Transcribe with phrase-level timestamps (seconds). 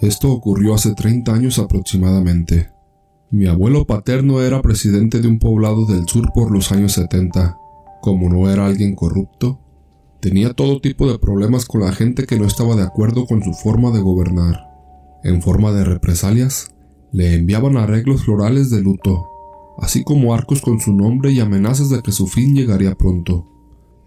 [0.00, 2.70] Esto ocurrió hace 30 años aproximadamente.
[3.30, 7.56] Mi abuelo paterno era presidente de un poblado del sur por los años 70.
[8.02, 9.60] Como no era alguien corrupto,
[10.20, 13.52] tenía todo tipo de problemas con la gente que no estaba de acuerdo con su
[13.54, 14.68] forma de gobernar.
[15.22, 16.74] En forma de represalias,
[17.12, 19.30] le enviaban arreglos florales de luto,
[19.78, 23.46] así como arcos con su nombre y amenazas de que su fin llegaría pronto.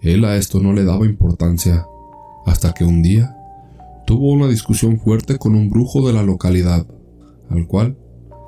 [0.02, 1.88] Él a esto no le daba importancia,
[2.46, 3.37] hasta que un día
[4.08, 6.88] tuvo una discusión fuerte con un brujo de la localidad,
[7.50, 7.98] al cual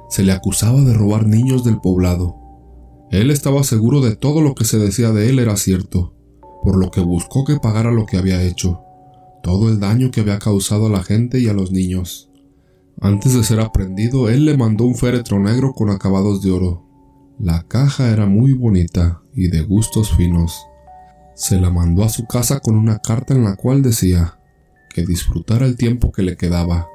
[0.10, 2.38] se le acusaba de robar niños del poblado.
[3.12, 6.16] Él estaba seguro de todo lo que se decía de él era cierto,
[6.64, 8.80] por lo que buscó que pagara lo que había hecho,
[9.44, 12.32] todo el daño que había causado a la gente y a los niños.
[13.02, 16.86] Antes de ser aprendido, él le mandó un féretro negro con acabados de oro.
[17.38, 20.58] La caja era muy bonita y de gustos finos.
[21.36, 24.39] Se la mandó a su casa con una carta en la cual decía
[24.90, 26.88] que disfrutara el tiempo que le quedaba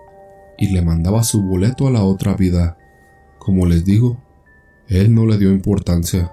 [0.59, 2.77] y le mandaba su boleto a la otra vida.
[3.39, 4.23] Como les digo,
[4.89, 6.33] él no le dio importancia,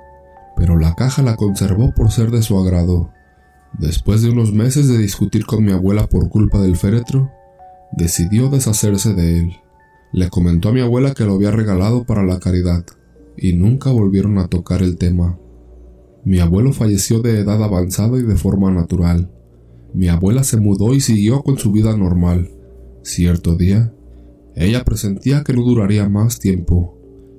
[0.58, 3.12] pero la caja la conservó por ser de su agrado.
[3.78, 7.32] Después de unos meses de discutir con mi abuela por culpa del féretro,
[7.92, 9.56] decidió deshacerse de él.
[10.12, 12.86] Le comentó a mi abuela que lo había regalado para la caridad,
[13.38, 15.39] y nunca volvieron a tocar el tema.
[16.26, 19.32] Mi abuelo falleció de edad avanzada y de forma natural.
[19.94, 22.50] Mi abuela se mudó y siguió con su vida normal.
[23.03, 23.94] Cierto día,
[24.56, 26.98] ella presentía que no duraría más tiempo,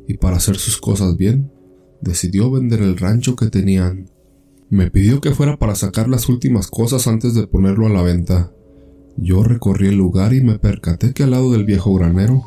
[0.08, 1.50] y para hacer sus cosas bien,
[2.00, 4.10] decidió vender el rancho que tenían.
[4.68, 8.52] Me pidió que fuera para sacar las últimas cosas antes de ponerlo a la venta.
[9.16, 12.42] Yo recorrí el lugar y me percaté que al lado del viejo granero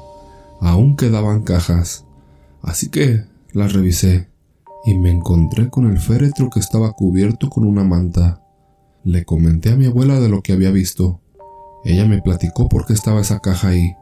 [0.59, 2.05] aún quedaban cajas,
[2.63, 4.29] así que las revisé
[4.85, 8.44] y me encontré con el féretro que estaba cubierto con una manta.
[9.05, 11.21] Le comenté a mi abuela de lo que había visto.
[11.83, 13.93] Ella me platicó por qué estaba esa caja ahí.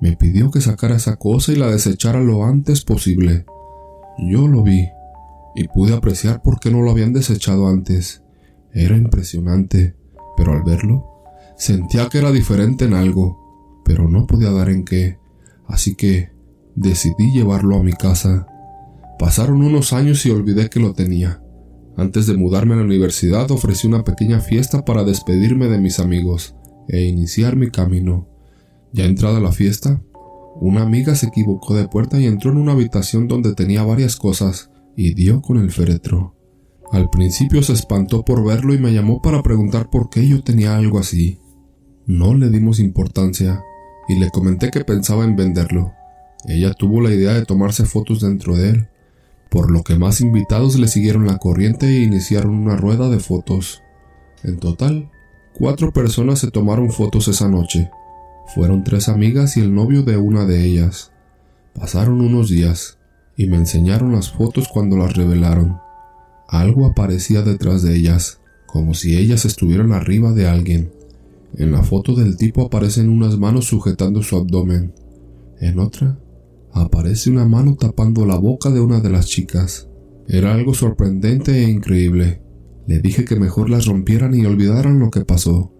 [0.00, 3.46] Me pidió que sacara esa cosa y la desechara lo antes posible.
[4.16, 4.88] Yo lo vi
[5.56, 8.22] y pude apreciar por qué no lo habían desechado antes.
[8.72, 9.96] Era impresionante,
[10.36, 11.04] pero al verlo,
[11.56, 15.18] sentía que era diferente en algo, pero no podía dar en qué,
[15.66, 16.30] así que
[16.76, 18.46] decidí llevarlo a mi casa.
[19.18, 21.43] Pasaron unos años y olvidé que lo tenía.
[21.96, 26.56] Antes de mudarme a la universidad ofrecí una pequeña fiesta para despedirme de mis amigos
[26.88, 28.28] e iniciar mi camino.
[28.92, 30.02] Ya entrada la fiesta,
[30.56, 34.70] una amiga se equivocó de puerta y entró en una habitación donde tenía varias cosas
[34.96, 36.34] y dio con el féretro.
[36.90, 40.76] Al principio se espantó por verlo y me llamó para preguntar por qué yo tenía
[40.76, 41.38] algo así.
[42.06, 43.62] No le dimos importancia
[44.08, 45.92] y le comenté que pensaba en venderlo.
[46.46, 48.88] Ella tuvo la idea de tomarse fotos dentro de él,
[49.54, 53.84] por lo que más invitados le siguieron la corriente e iniciaron una rueda de fotos.
[54.42, 55.12] En total,
[55.52, 57.88] cuatro personas se tomaron fotos esa noche.
[58.52, 61.12] Fueron tres amigas y el novio de una de ellas.
[61.72, 62.98] Pasaron unos días
[63.36, 65.78] y me enseñaron las fotos cuando las revelaron.
[66.48, 70.90] Algo aparecía detrás de ellas, como si ellas estuvieran arriba de alguien.
[71.56, 74.92] En la foto del tipo aparecen unas manos sujetando su abdomen.
[75.60, 76.18] En otra,
[76.74, 79.88] aparece una mano tapando la boca de una de las chicas.
[80.26, 82.42] Era algo sorprendente e increíble.
[82.86, 85.72] Le dije que mejor las rompieran y olvidaran lo que pasó.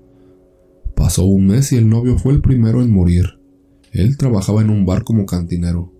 [0.94, 3.41] Pasó un mes y el novio fue el primero en morir.
[3.93, 5.93] Él trabajaba en un bar como cantinero.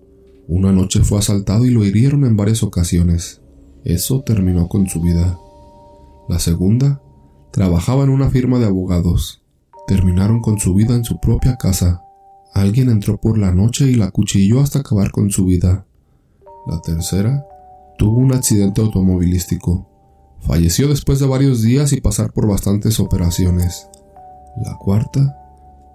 [0.47, 3.41] Una noche fue asaltado y lo hirieron en varias ocasiones.
[3.83, 5.37] Eso terminó con su vida.
[6.29, 7.01] La segunda,
[7.51, 9.43] trabajaba en una firma de abogados.
[9.87, 12.01] Terminaron con su vida en su propia casa.
[12.55, 15.85] Alguien entró por la noche y la cuchilló hasta acabar con su vida.
[16.67, 17.45] La tercera
[17.97, 19.89] tuvo un accidente automovilístico.
[20.39, 23.89] Falleció después de varios días y pasar por bastantes operaciones.
[24.63, 25.37] La cuarta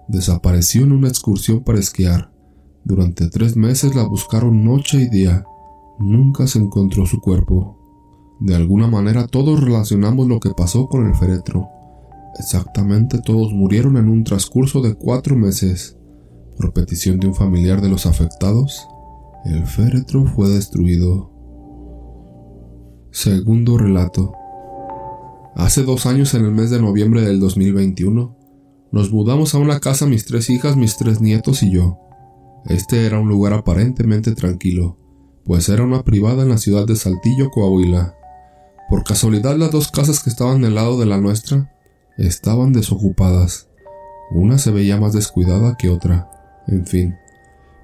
[0.07, 2.31] desapareció en una excursión para esquiar.
[2.83, 5.43] Durante tres meses la buscaron noche y día.
[5.97, 7.79] Nunca se encontró su cuerpo.
[8.39, 11.67] De alguna manera todos relacionamos lo que pasó con el féretro.
[12.37, 15.97] Exactamente todos murieron en un transcurso de cuatro meses.
[16.61, 18.87] Por petición de un familiar de los afectados,
[19.45, 21.31] el féretro fue destruido.
[23.09, 24.31] Segundo relato.
[25.55, 28.37] Hace dos años, en el mes de noviembre del 2021,
[28.91, 31.97] nos mudamos a una casa mis tres hijas, mis tres nietos y yo.
[32.65, 34.99] Este era un lugar aparentemente tranquilo,
[35.43, 38.13] pues era una privada en la ciudad de Saltillo, Coahuila.
[38.87, 41.73] Por casualidad las dos casas que estaban del lado de la nuestra
[42.19, 43.67] estaban desocupadas.
[44.29, 46.29] Una se veía más descuidada que otra.
[46.67, 47.15] En fin,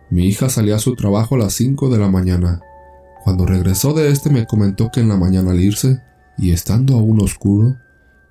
[0.09, 2.61] mi hija salía a su trabajo a las 5 de la mañana.
[3.23, 6.01] Cuando regresó de este me comentó que en la mañana al irse,
[6.37, 7.75] y estando aún oscuro,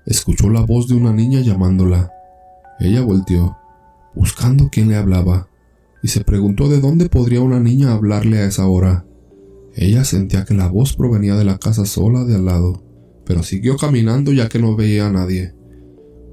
[0.05, 2.11] escuchó la voz de una niña llamándola.
[2.79, 3.57] Ella volteó,
[4.15, 5.49] buscando quién le hablaba,
[6.01, 9.05] y se preguntó de dónde podría una niña hablarle a esa hora.
[9.75, 12.83] Ella sentía que la voz provenía de la casa sola de al lado,
[13.25, 15.53] pero siguió caminando ya que no veía a nadie.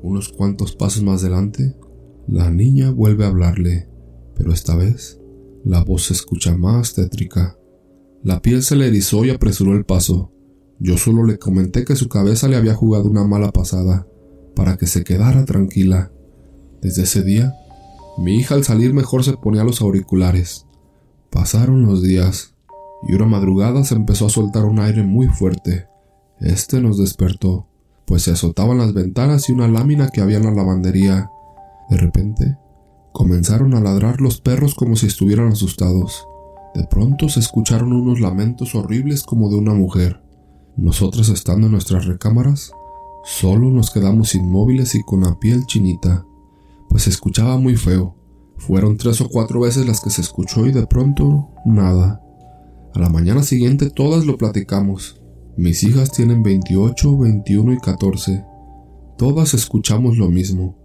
[0.03, 1.77] Unos cuantos pasos más adelante,
[2.27, 3.89] la niña vuelve a hablarle,
[4.37, 5.21] pero esta vez
[5.65, 7.57] la voz se escucha más tétrica.
[8.23, 10.31] La piel se le erizó y apresuró el paso.
[10.79, 14.07] Yo solo le comenté que su cabeza le había jugado una mala pasada,
[14.55, 16.13] para que se quedara tranquila.
[16.83, 17.55] Desde ese día,
[18.19, 20.67] mi hija al salir mejor se ponía los auriculares.
[21.31, 22.55] Pasaron los días,
[23.09, 25.87] y una madrugada se empezó a soltar un aire muy fuerte.
[26.41, 27.69] Este nos despertó,
[28.07, 31.31] pues se azotaban las ventanas y una lámina que había en la lavandería.
[31.89, 32.59] De repente,
[33.15, 36.27] comenzaron a ladrar los perros como si estuvieran asustados.
[36.75, 40.21] De pronto se escucharon unos lamentos horribles como de una mujer.
[40.77, 42.73] Nosotros estando en nuestras recámaras,
[43.25, 46.27] solo nos quedamos inmóviles y con la piel chinita,
[46.89, 48.17] pues se escuchaba muy feo.
[48.57, 52.21] Fueron tres o cuatro veces las que se escuchó y de pronto nada.
[52.95, 55.23] A la mañana siguiente todas lo platicamos.
[55.57, 58.45] Mis hijas tienen 28, 21 y 14.
[59.17, 60.77] Todas escuchamos lo mismo.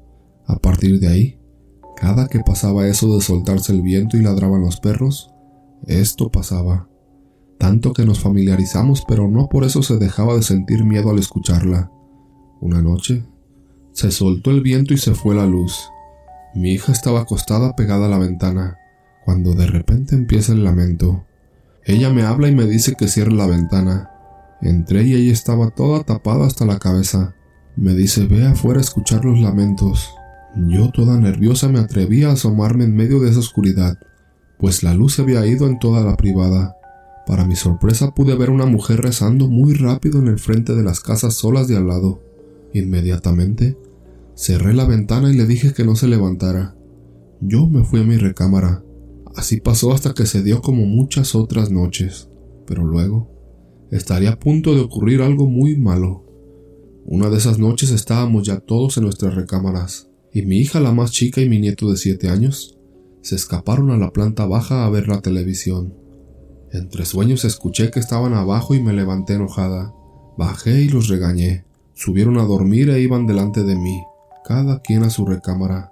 [0.46, 1.38] A partir de ahí,
[2.00, 5.31] cada que pasaba eso de soltarse el viento y ladraban los perros,
[5.86, 6.88] esto pasaba.
[7.57, 11.92] Tanto que nos familiarizamos, pero no por eso se dejaba de sentir miedo al escucharla.
[12.62, 13.25] Una noche,
[13.92, 15.90] se soltó el viento y se fue la luz.
[16.56, 18.78] Mi hija estaba acostada pegada a la ventana,
[19.25, 21.25] cuando de repente empieza el lamento.
[21.86, 24.10] Ella me habla y me dice que cierre la ventana,
[24.62, 27.34] Entré y ella estaba toda tapada hasta la cabeza.
[27.78, 30.13] Me dice, ve afuera a escuchar los lamentos.
[30.67, 33.97] Yo, toda nerviosa, me atreví a asomarme en medio de esa oscuridad,
[34.57, 36.75] pues la luz se había ido en toda la privada.
[37.25, 41.00] Para mi sorpresa pude ver una mujer rezando muy rápido en el frente de las
[41.00, 42.21] casas solas de al lado.
[42.73, 43.77] Inmediatamente,
[44.35, 46.75] cerré la ventana y le dije que no se levantara.
[47.39, 48.83] Yo me fui a mi recámara.
[49.35, 52.29] Así pasó hasta que se dio como muchas otras noches.
[52.67, 53.31] Pero luego,
[53.91, 56.25] estaría a punto de ocurrir algo muy malo.
[57.06, 61.12] Una de esas noches estábamos ya todos en nuestras recámaras, y mi hija la más
[61.12, 62.78] chica y mi nieto de siete años
[63.22, 65.94] se escaparon a la planta baja a ver la televisión.
[66.72, 69.94] Entre sueños escuché que estaban abajo y me levanté enojada.
[70.38, 71.66] Bajé y los regañé.
[71.94, 74.02] Subieron a dormir e iban delante de mí,
[74.46, 75.92] cada quien a su recámara.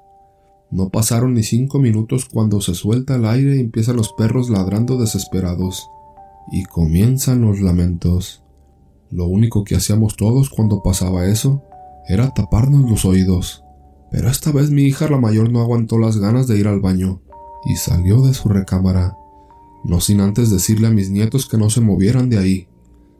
[0.69, 4.97] No pasaron ni cinco minutos cuando se suelta el aire y empiezan los perros ladrando
[4.97, 5.89] desesperados
[6.51, 8.43] y comienzan los lamentos.
[9.09, 11.63] Lo único que hacíamos todos cuando pasaba eso
[12.07, 13.63] era taparnos los oídos.
[14.11, 17.21] Pero esta vez mi hija la mayor no aguantó las ganas de ir al baño
[17.65, 19.17] y salió de su recámara,
[19.83, 22.67] no sin antes decirle a mis nietos que no se movieran de ahí.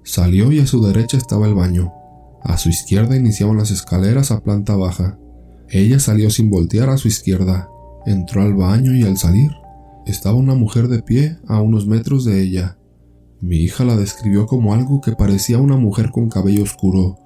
[0.04, 1.94] Salió y a su derecha estaba el baño.
[2.44, 5.18] A su izquierda iniciaban las escaleras a planta baja.
[5.70, 7.70] Ella salió sin voltear a su izquierda.
[8.06, 9.52] Entró al baño y al salir
[10.06, 12.78] estaba una mujer de pie a unos metros de ella.
[13.42, 17.18] Mi hija la describió como algo que parecía una mujer con cabello oscuro.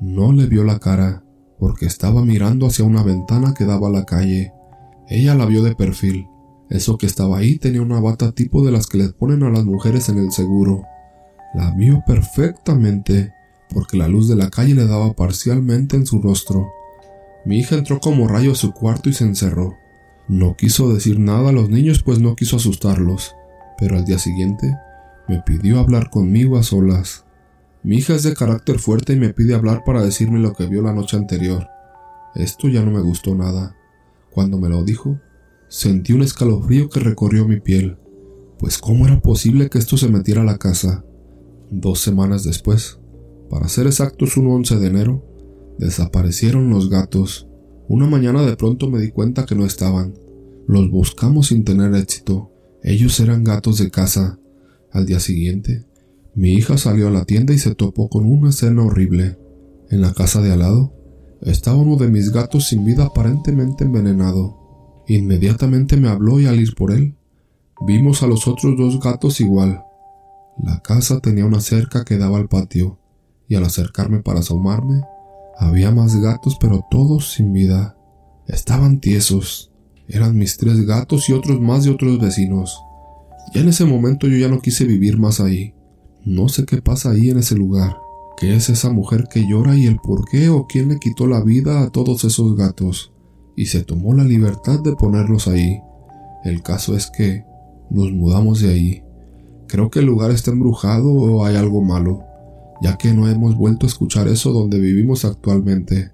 [0.00, 1.24] No le vio la cara,
[1.58, 4.52] porque estaba mirando hacia una ventana que daba a la calle.
[5.08, 6.28] Ella la vio de perfil.
[6.70, 9.64] Eso que estaba ahí tenía una bata tipo de las que les ponen a las
[9.64, 10.84] mujeres en el seguro.
[11.54, 13.32] La vio perfectamente,
[13.70, 16.68] porque la luz de la calle le daba parcialmente en su rostro.
[17.44, 19.76] Mi hija entró como rayo a su cuarto y se encerró.
[20.28, 23.34] No quiso decir nada a los niños pues no quiso asustarlos,
[23.78, 24.76] pero al día siguiente
[25.26, 27.24] me pidió hablar conmigo a solas.
[27.88, 30.82] Mi hija es de carácter fuerte y me pide hablar para decirme lo que vio
[30.82, 31.68] la noche anterior.
[32.34, 33.76] Esto ya no me gustó nada.
[34.30, 35.18] Cuando me lo dijo,
[35.68, 37.96] sentí un escalofrío que recorrió mi piel.
[38.58, 41.02] Pues cómo era posible que esto se metiera a la casa.
[41.70, 43.00] Dos semanas después,
[43.48, 45.24] para ser exactos un 11 de enero,
[45.78, 47.48] desaparecieron los gatos.
[47.88, 50.12] Una mañana de pronto me di cuenta que no estaban.
[50.66, 52.52] Los buscamos sin tener éxito.
[52.82, 54.38] Ellos eran gatos de casa,
[54.92, 55.86] al día siguiente,
[56.38, 59.36] mi hija salió a la tienda y se topó con una escena horrible.
[59.90, 60.94] En la casa de al lado
[61.42, 65.02] estaba uno de mis gatos sin vida aparentemente envenenado.
[65.08, 67.16] Inmediatamente me habló y al ir por él,
[67.84, 69.82] vimos a los otros dos gatos igual.
[70.62, 73.00] La casa tenía una cerca que daba al patio,
[73.48, 75.02] y al acercarme para asomarme,
[75.58, 77.96] había más gatos pero todos sin vida.
[78.46, 79.72] Estaban tiesos.
[80.06, 82.80] Eran mis tres gatos y otros más de otros vecinos.
[83.52, 85.74] Ya en ese momento yo ya no quise vivir más ahí.
[86.28, 87.96] No sé qué pasa ahí en ese lugar.
[88.36, 91.40] ¿Qué es esa mujer que llora y el por qué o quién le quitó la
[91.40, 93.12] vida a todos esos gatos?
[93.56, 95.80] Y se tomó la libertad de ponerlos ahí.
[96.44, 97.44] El caso es que
[97.88, 99.02] nos mudamos de ahí.
[99.68, 102.24] Creo que el lugar está embrujado o hay algo malo,
[102.82, 106.12] ya que no hemos vuelto a escuchar eso donde vivimos actualmente.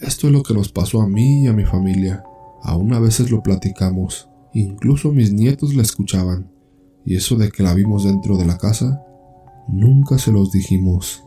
[0.00, 2.22] Esto es lo que nos pasó a mí y a mi familia.
[2.62, 6.50] Aún a veces lo platicamos Incluso mis nietos la escuchaban,
[7.04, 9.02] y eso de que la vimos dentro de la casa,
[9.68, 11.25] nunca se los dijimos.